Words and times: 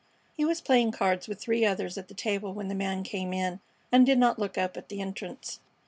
He 0.33 0.43
was 0.43 0.61
playing 0.61 0.93
cards 0.93 1.27
with 1.27 1.39
three 1.39 1.63
others 1.63 1.95
at 1.95 2.07
the 2.07 2.15
table 2.15 2.55
when 2.55 2.69
the 2.69 2.73
man 2.73 3.03
came 3.03 3.31
in, 3.33 3.59
and 3.91 4.03
did 4.03 4.17
not 4.17 4.39
look 4.39 4.57
up 4.57 4.75
at 4.75 4.89
the 4.89 4.99
entrance. 4.99 5.59